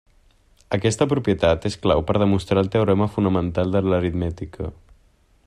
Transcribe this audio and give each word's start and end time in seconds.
Aquesta 0.77 1.07
propietat 1.11 1.67
és 1.71 1.77
clau 1.83 2.01
per 2.07 2.15
demostrar 2.23 2.65
el 2.65 2.73
teorema 2.77 3.09
fonamental 3.17 3.77
de 3.77 3.87
l'aritmètica. 3.93 4.73